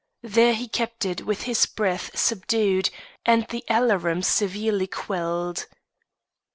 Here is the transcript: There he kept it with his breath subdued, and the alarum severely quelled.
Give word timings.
There 0.23 0.55
he 0.55 0.67
kept 0.67 1.05
it 1.05 1.27
with 1.27 1.43
his 1.43 1.67
breath 1.67 2.17
subdued, 2.17 2.89
and 3.23 3.45
the 3.49 3.63
alarum 3.69 4.23
severely 4.23 4.87
quelled. 4.87 5.67